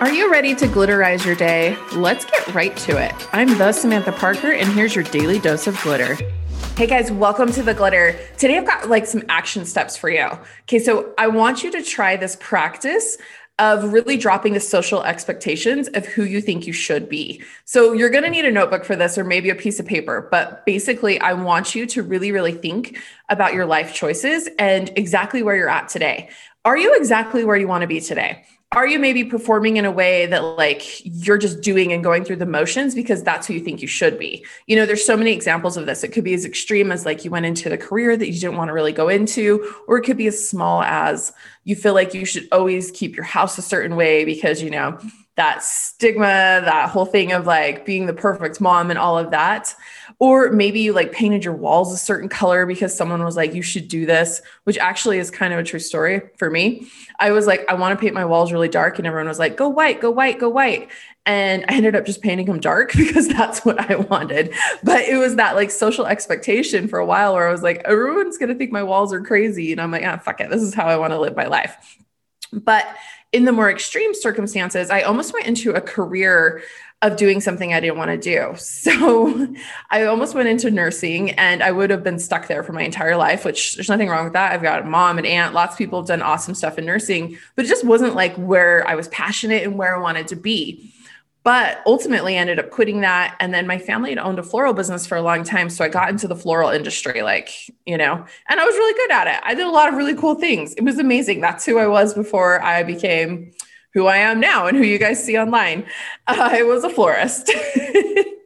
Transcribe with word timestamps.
Are 0.00 0.12
you 0.12 0.30
ready 0.30 0.54
to 0.54 0.66
glitterize 0.68 1.26
your 1.26 1.34
day? 1.34 1.76
Let's 1.92 2.24
get 2.24 2.54
right 2.54 2.76
to 2.76 2.96
it. 3.04 3.12
I'm 3.32 3.58
the 3.58 3.72
Samantha 3.72 4.12
Parker, 4.12 4.52
and 4.52 4.68
here's 4.68 4.94
your 4.94 5.02
daily 5.02 5.40
dose 5.40 5.66
of 5.66 5.76
glitter. 5.82 6.16
Hey 6.76 6.86
guys, 6.86 7.10
welcome 7.10 7.50
to 7.50 7.64
the 7.64 7.74
glitter. 7.74 8.16
Today 8.36 8.58
I've 8.58 8.64
got 8.64 8.88
like 8.88 9.06
some 9.06 9.24
action 9.28 9.64
steps 9.64 9.96
for 9.96 10.08
you. 10.08 10.28
Okay, 10.62 10.78
so 10.78 11.12
I 11.18 11.26
want 11.26 11.64
you 11.64 11.72
to 11.72 11.82
try 11.82 12.16
this 12.16 12.36
practice 12.38 13.18
of 13.58 13.92
really 13.92 14.16
dropping 14.16 14.52
the 14.52 14.60
social 14.60 15.02
expectations 15.02 15.88
of 15.88 16.06
who 16.06 16.22
you 16.22 16.40
think 16.40 16.68
you 16.68 16.72
should 16.72 17.08
be. 17.08 17.42
So 17.64 17.92
you're 17.92 18.08
going 18.08 18.22
to 18.22 18.30
need 18.30 18.44
a 18.44 18.52
notebook 18.52 18.84
for 18.84 18.94
this 18.94 19.18
or 19.18 19.24
maybe 19.24 19.50
a 19.50 19.56
piece 19.56 19.80
of 19.80 19.86
paper, 19.86 20.28
but 20.30 20.64
basically 20.64 21.18
I 21.18 21.32
want 21.32 21.74
you 21.74 21.86
to 21.86 22.04
really 22.04 22.30
really 22.30 22.52
think 22.52 22.96
about 23.28 23.52
your 23.52 23.66
life 23.66 23.92
choices 23.92 24.48
and 24.60 24.92
exactly 24.94 25.42
where 25.42 25.56
you're 25.56 25.68
at 25.68 25.88
today. 25.88 26.30
Are 26.64 26.78
you 26.78 26.94
exactly 26.94 27.44
where 27.44 27.56
you 27.56 27.66
want 27.66 27.82
to 27.82 27.88
be 27.88 28.00
today? 28.00 28.44
Are 28.72 28.86
you 28.86 28.98
maybe 28.98 29.24
performing 29.24 29.78
in 29.78 29.86
a 29.86 29.90
way 29.90 30.26
that 30.26 30.42
like 30.42 30.82
you're 31.04 31.38
just 31.38 31.62
doing 31.62 31.92
and 31.92 32.04
going 32.04 32.22
through 32.22 32.36
the 32.36 32.46
motions 32.46 32.94
because 32.94 33.22
that's 33.22 33.46
who 33.46 33.54
you 33.54 33.60
think 33.60 33.80
you 33.80 33.88
should 33.88 34.18
be? 34.18 34.44
You 34.66 34.76
know 34.76 34.84
there's 34.84 35.04
so 35.04 35.16
many 35.16 35.32
examples 35.32 35.78
of 35.78 35.86
this. 35.86 36.04
It 36.04 36.08
could 36.08 36.24
be 36.24 36.34
as 36.34 36.44
extreme 36.44 36.92
as 36.92 37.06
like 37.06 37.24
you 37.24 37.30
went 37.30 37.46
into 37.46 37.70
the 37.70 37.78
career 37.78 38.14
that 38.16 38.26
you 38.30 38.38
didn't 38.38 38.58
want 38.58 38.68
to 38.68 38.74
really 38.74 38.92
go 38.92 39.08
into 39.08 39.74
or 39.88 39.96
it 39.96 40.02
could 40.02 40.18
be 40.18 40.26
as 40.26 40.48
small 40.48 40.82
as 40.82 41.32
you 41.64 41.76
feel 41.76 41.94
like 41.94 42.12
you 42.12 42.26
should 42.26 42.46
always 42.52 42.90
keep 42.90 43.16
your 43.16 43.24
house 43.24 43.56
a 43.56 43.62
certain 43.62 43.96
way 43.96 44.26
because 44.26 44.62
you 44.62 44.70
know 44.70 44.98
that 45.38 45.62
stigma 45.62 46.60
that 46.64 46.90
whole 46.90 47.06
thing 47.06 47.32
of 47.32 47.46
like 47.46 47.86
being 47.86 48.06
the 48.06 48.12
perfect 48.12 48.60
mom 48.60 48.90
and 48.90 48.98
all 48.98 49.18
of 49.18 49.30
that 49.30 49.74
or 50.20 50.50
maybe 50.50 50.80
you 50.80 50.92
like 50.92 51.12
painted 51.12 51.44
your 51.44 51.54
walls 51.54 51.92
a 51.92 51.96
certain 51.96 52.28
color 52.28 52.66
because 52.66 52.94
someone 52.94 53.22
was 53.22 53.36
like, 53.36 53.54
you 53.54 53.62
should 53.62 53.86
do 53.86 54.04
this, 54.04 54.42
which 54.64 54.76
actually 54.78 55.18
is 55.18 55.30
kind 55.30 55.52
of 55.52 55.60
a 55.60 55.62
true 55.62 55.78
story 55.78 56.22
for 56.38 56.50
me. 56.50 56.88
I 57.20 57.30
was 57.30 57.46
like, 57.46 57.64
I 57.68 57.74
want 57.74 57.96
to 57.96 58.02
paint 58.02 58.14
my 58.14 58.24
walls 58.24 58.52
really 58.52 58.68
dark. 58.68 58.98
And 58.98 59.06
everyone 59.06 59.28
was 59.28 59.38
like, 59.38 59.56
go 59.56 59.68
white, 59.68 60.00
go 60.00 60.10
white, 60.10 60.40
go 60.40 60.48
white. 60.48 60.88
And 61.24 61.64
I 61.68 61.74
ended 61.74 61.94
up 61.94 62.04
just 62.04 62.20
painting 62.20 62.46
them 62.46 62.58
dark 62.58 62.92
because 62.96 63.28
that's 63.28 63.64
what 63.64 63.78
I 63.90 63.94
wanted. 63.96 64.52
But 64.82 65.02
it 65.02 65.18
was 65.18 65.36
that 65.36 65.54
like 65.54 65.70
social 65.70 66.06
expectation 66.06 66.88
for 66.88 66.98
a 66.98 67.06
while 67.06 67.34
where 67.34 67.46
I 67.46 67.52
was 67.52 67.62
like, 67.62 67.82
everyone's 67.84 68.38
going 68.38 68.48
to 68.48 68.56
think 68.56 68.72
my 68.72 68.82
walls 68.82 69.12
are 69.12 69.22
crazy. 69.22 69.70
And 69.70 69.80
I'm 69.80 69.92
like, 69.92 70.04
ah, 70.04 70.16
fuck 70.18 70.40
it. 70.40 70.50
This 70.50 70.62
is 70.62 70.74
how 70.74 70.86
I 70.86 70.96
want 70.96 71.12
to 71.12 71.20
live 71.20 71.36
my 71.36 71.46
life. 71.46 71.76
But 72.52 72.86
in 73.32 73.44
the 73.44 73.52
more 73.52 73.70
extreme 73.70 74.14
circumstances, 74.14 74.90
I 74.90 75.02
almost 75.02 75.32
went 75.32 75.46
into 75.46 75.72
a 75.72 75.80
career 75.80 76.62
of 77.02 77.16
doing 77.16 77.40
something 77.40 77.72
I 77.72 77.80
didn't 77.80 77.98
want 77.98 78.10
to 78.10 78.16
do. 78.16 78.54
So 78.88 79.54
I 79.90 80.04
almost 80.04 80.34
went 80.34 80.48
into 80.48 80.70
nursing 80.70 81.32
and 81.32 81.62
I 81.62 81.72
would 81.72 81.90
have 81.90 82.02
been 82.02 82.18
stuck 82.18 82.48
there 82.48 82.62
for 82.62 82.72
my 82.72 82.82
entire 82.82 83.16
life, 83.16 83.44
which 83.44 83.74
there's 83.74 83.88
nothing 83.88 84.08
wrong 84.08 84.24
with 84.24 84.32
that. 84.32 84.52
I've 84.52 84.62
got 84.62 84.82
a 84.82 84.84
mom 84.84 85.18
and 85.18 85.26
aunt, 85.26 85.52
lots 85.52 85.74
of 85.74 85.78
people 85.78 86.00
have 86.00 86.08
done 86.08 86.22
awesome 86.22 86.54
stuff 86.54 86.78
in 86.78 86.86
nursing, 86.86 87.36
but 87.54 87.64
it 87.64 87.68
just 87.68 87.84
wasn't 87.84 88.14
like 88.14 88.34
where 88.36 88.86
I 88.88 88.94
was 88.94 89.08
passionate 89.08 89.62
and 89.62 89.76
where 89.76 89.94
I 89.94 90.00
wanted 90.00 90.28
to 90.28 90.36
be. 90.36 90.92
But 91.44 91.82
ultimately 91.86 92.36
ended 92.36 92.58
up 92.58 92.70
quitting 92.70 93.00
that. 93.02 93.36
And 93.40 93.54
then 93.54 93.66
my 93.66 93.78
family 93.78 94.10
had 94.10 94.18
owned 94.18 94.38
a 94.38 94.42
floral 94.42 94.74
business 94.74 95.06
for 95.06 95.16
a 95.16 95.22
long 95.22 95.44
time. 95.44 95.70
So 95.70 95.84
I 95.84 95.88
got 95.88 96.10
into 96.10 96.28
the 96.28 96.36
floral 96.36 96.68
industry, 96.70 97.22
like, 97.22 97.50
you 97.86 97.96
know, 97.96 98.24
and 98.48 98.60
I 98.60 98.64
was 98.64 98.74
really 98.74 98.94
good 98.94 99.12
at 99.12 99.26
it. 99.28 99.40
I 99.44 99.54
did 99.54 99.66
a 99.66 99.70
lot 99.70 99.88
of 99.88 99.94
really 99.94 100.14
cool 100.14 100.34
things. 100.34 100.74
It 100.74 100.84
was 100.84 100.98
amazing. 100.98 101.40
That's 101.40 101.64
who 101.64 101.78
I 101.78 101.86
was 101.86 102.12
before 102.12 102.62
I 102.62 102.82
became 102.82 103.52
who 103.94 104.06
I 104.06 104.18
am 104.18 104.40
now 104.40 104.66
and 104.66 104.76
who 104.76 104.84
you 104.84 104.98
guys 104.98 105.22
see 105.24 105.38
online. 105.38 105.84
Uh, 106.26 106.36
I 106.52 106.62
was 106.62 106.84
a 106.84 106.90
florist. 106.90 107.50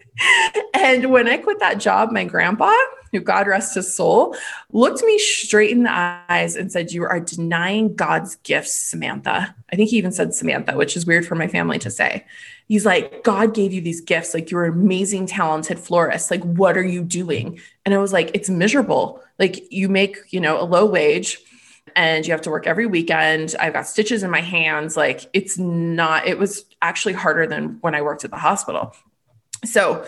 and 0.75 1.11
when 1.11 1.29
I 1.29 1.39
quit 1.39 1.59
that 1.61 1.79
job, 1.79 2.11
my 2.13 2.25
grandpa, 2.25 2.73
who 3.13 3.21
God 3.21 3.47
rest 3.47 3.75
his 3.75 3.95
soul, 3.95 4.37
looked 4.73 5.03
me 5.03 5.19
straight 5.19 5.71
in 5.71 5.83
the 5.83 6.25
eyes 6.29 6.57
and 6.57 6.73
said, 6.73 6.93
You 6.93 7.05
are 7.05 7.21
denying 7.21 7.95
God's 7.95 8.37
gifts, 8.37 8.73
Samantha. 8.73 9.55
I 9.73 9.77
think 9.77 9.91
he 9.91 9.99
even 9.99 10.13
said 10.13 10.35
Samantha, 10.35 10.77
which 10.77 10.97
is 10.97 11.07
weird 11.07 11.27
for 11.27 11.35
my 11.35 11.49
family 11.49 11.79
to 11.81 11.91
say. 11.91 12.25
He's 12.69 12.87
like, 12.87 13.23
God 13.23 13.55
gave 13.55 13.73
you 13.73 13.81
these 13.81 14.01
gifts. 14.01 14.35
Like, 14.35 14.51
you're 14.51 14.65
an 14.65 14.73
amazing, 14.73 15.27
talented 15.27 15.79
florist. 15.79 16.31
Like, 16.31 16.43
what 16.43 16.77
are 16.77 16.85
you 16.85 17.03
doing? 17.03 17.61
And 17.85 17.95
I 17.95 17.99
was 17.99 18.13
like, 18.13 18.31
It's 18.35 18.49
miserable. 18.49 19.23
Like, 19.39 19.71
you 19.73 19.89
make, 19.89 20.17
you 20.31 20.41
know, 20.41 20.61
a 20.61 20.65
low 20.65 20.87
wage 20.87 21.39
and 21.97 22.27
you 22.27 22.33
have 22.33 22.43
to 22.43 22.51
work 22.51 22.67
every 22.67 22.87
weekend. 22.87 23.55
I've 23.59 23.73
got 23.73 23.87
stitches 23.87 24.23
in 24.23 24.31
my 24.31 24.41
hands. 24.41 24.97
Like 24.97 25.29
it's 25.33 25.59
not, 25.59 26.27
it 26.27 26.39
was 26.39 26.65
actually 26.81 27.15
harder 27.15 27.47
than 27.47 27.79
when 27.81 27.95
I 27.95 28.03
worked 28.03 28.25
at 28.25 28.31
the 28.31 28.39
hospital. 28.39 28.95
So 29.65 30.05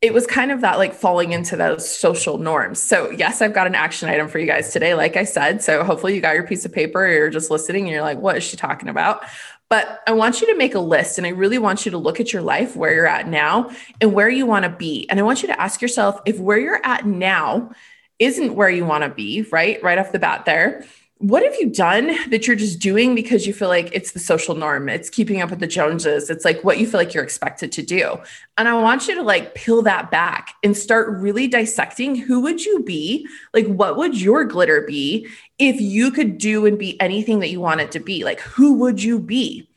it 0.00 0.14
was 0.14 0.26
kind 0.26 0.52
of 0.52 0.60
that 0.60 0.78
like 0.78 0.94
falling 0.94 1.32
into 1.32 1.56
those 1.56 1.90
social 1.90 2.38
norms. 2.38 2.80
So, 2.80 3.10
yes, 3.10 3.42
I've 3.42 3.52
got 3.52 3.66
an 3.66 3.74
action 3.74 4.08
item 4.08 4.28
for 4.28 4.38
you 4.38 4.46
guys 4.46 4.72
today, 4.72 4.94
like 4.94 5.16
I 5.16 5.24
said. 5.24 5.62
So, 5.62 5.82
hopefully, 5.82 6.14
you 6.14 6.20
got 6.20 6.34
your 6.34 6.46
piece 6.46 6.64
of 6.64 6.72
paper 6.72 7.06
you're 7.06 7.30
just 7.30 7.50
listening 7.50 7.84
and 7.84 7.92
you're 7.92 8.02
like, 8.02 8.18
what 8.18 8.36
is 8.36 8.44
she 8.44 8.56
talking 8.56 8.88
about? 8.88 9.24
But 9.68 10.00
I 10.06 10.12
want 10.12 10.40
you 10.40 10.46
to 10.46 10.56
make 10.56 10.74
a 10.74 10.80
list 10.80 11.18
and 11.18 11.26
I 11.26 11.30
really 11.30 11.58
want 11.58 11.84
you 11.84 11.90
to 11.90 11.98
look 11.98 12.20
at 12.20 12.32
your 12.32 12.42
life, 12.42 12.76
where 12.76 12.94
you're 12.94 13.06
at 13.06 13.28
now, 13.28 13.70
and 14.00 14.14
where 14.14 14.28
you 14.28 14.46
want 14.46 14.64
to 14.64 14.70
be. 14.70 15.08
And 15.10 15.18
I 15.18 15.24
want 15.24 15.42
you 15.42 15.48
to 15.48 15.60
ask 15.60 15.82
yourself 15.82 16.20
if 16.24 16.38
where 16.38 16.58
you're 16.58 16.80
at 16.84 17.04
now 17.04 17.72
isn't 18.18 18.54
where 18.54 18.70
you 18.70 18.84
want 18.84 19.04
to 19.04 19.10
be, 19.10 19.42
right? 19.52 19.82
Right 19.82 19.98
off 19.98 20.12
the 20.12 20.18
bat 20.18 20.44
there 20.44 20.84
what 21.18 21.42
have 21.42 21.54
you 21.56 21.68
done 21.68 22.16
that 22.30 22.46
you're 22.46 22.54
just 22.54 22.78
doing 22.78 23.14
because 23.16 23.44
you 23.44 23.52
feel 23.52 23.68
like 23.68 23.90
it's 23.92 24.12
the 24.12 24.20
social 24.20 24.54
norm? 24.54 24.88
It's 24.88 25.10
keeping 25.10 25.42
up 25.42 25.50
with 25.50 25.58
the 25.58 25.66
joneses. 25.66 26.30
It's 26.30 26.44
like 26.44 26.62
what 26.62 26.78
you 26.78 26.86
feel 26.86 27.00
like 27.00 27.12
you're 27.12 27.24
expected 27.24 27.72
to 27.72 27.82
do. 27.82 28.16
And 28.56 28.68
i 28.68 28.74
want 28.74 29.08
you 29.08 29.16
to 29.16 29.22
like 29.22 29.54
peel 29.54 29.82
that 29.82 30.10
back 30.10 30.54
and 30.62 30.76
start 30.76 31.08
really 31.18 31.48
dissecting 31.48 32.14
who 32.14 32.40
would 32.40 32.64
you 32.64 32.82
be? 32.84 33.26
Like 33.52 33.66
what 33.66 33.96
would 33.96 34.20
your 34.20 34.44
glitter 34.44 34.82
be 34.82 35.26
if 35.58 35.80
you 35.80 36.12
could 36.12 36.38
do 36.38 36.66
and 36.66 36.78
be 36.78 37.00
anything 37.00 37.40
that 37.40 37.50
you 37.50 37.60
want 37.60 37.80
it 37.80 37.90
to 37.92 38.00
be? 38.00 38.22
Like 38.22 38.40
who 38.40 38.74
would 38.74 39.02
you 39.02 39.18
be 39.18 39.67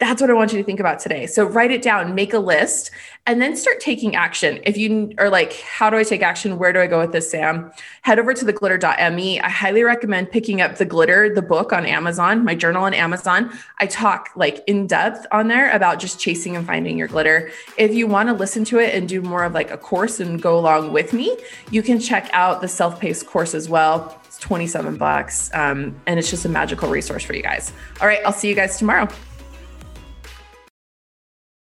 that's 0.00 0.22
what 0.22 0.30
I 0.30 0.32
want 0.32 0.50
you 0.50 0.58
to 0.58 0.64
think 0.64 0.80
about 0.80 0.98
today. 0.98 1.26
So 1.26 1.44
write 1.44 1.70
it 1.70 1.82
down, 1.82 2.14
make 2.14 2.32
a 2.32 2.38
list, 2.38 2.90
and 3.26 3.40
then 3.40 3.54
start 3.54 3.80
taking 3.80 4.16
action. 4.16 4.58
If 4.64 4.78
you 4.78 5.12
are 5.18 5.28
like, 5.28 5.52
how 5.60 5.90
do 5.90 5.98
I 5.98 6.04
take 6.04 6.22
action? 6.22 6.58
Where 6.58 6.72
do 6.72 6.80
I 6.80 6.86
go 6.86 6.98
with 6.98 7.12
this, 7.12 7.30
Sam? 7.30 7.70
Head 8.00 8.18
over 8.18 8.32
to 8.32 8.44
theglitter.me. 8.46 9.40
I 9.40 9.48
highly 9.50 9.82
recommend 9.82 10.30
picking 10.30 10.62
up 10.62 10.76
The 10.76 10.86
Glitter, 10.86 11.34
the 11.34 11.42
book 11.42 11.74
on 11.74 11.84
Amazon, 11.84 12.46
my 12.46 12.54
journal 12.54 12.84
on 12.84 12.94
Amazon. 12.94 13.52
I 13.78 13.86
talk 13.86 14.30
like 14.36 14.64
in 14.66 14.86
depth 14.86 15.26
on 15.32 15.48
there 15.48 15.70
about 15.70 16.00
just 16.00 16.18
chasing 16.18 16.56
and 16.56 16.66
finding 16.66 16.96
your 16.96 17.08
glitter. 17.08 17.50
If 17.76 17.92
you 17.92 18.06
want 18.06 18.30
to 18.30 18.32
listen 18.32 18.64
to 18.66 18.78
it 18.78 18.94
and 18.94 19.06
do 19.06 19.20
more 19.20 19.44
of 19.44 19.52
like 19.52 19.70
a 19.70 19.76
course 19.76 20.18
and 20.18 20.40
go 20.40 20.58
along 20.58 20.94
with 20.94 21.12
me, 21.12 21.36
you 21.70 21.82
can 21.82 22.00
check 22.00 22.30
out 22.32 22.62
the 22.62 22.68
self-paced 22.68 23.26
course 23.26 23.54
as 23.54 23.68
well. 23.68 24.18
It's 24.24 24.38
27 24.38 24.96
bucks. 24.96 25.50
Um, 25.52 25.94
and 26.06 26.18
it's 26.18 26.30
just 26.30 26.46
a 26.46 26.48
magical 26.48 26.88
resource 26.88 27.22
for 27.22 27.34
you 27.34 27.42
guys. 27.42 27.70
All 28.00 28.06
right, 28.06 28.20
I'll 28.24 28.32
see 28.32 28.48
you 28.48 28.54
guys 28.54 28.78
tomorrow. 28.78 29.06